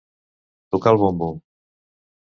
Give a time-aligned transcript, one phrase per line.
[0.77, 1.31] Tocar el bombo.